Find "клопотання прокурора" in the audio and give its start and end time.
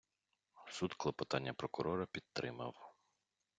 0.93-2.05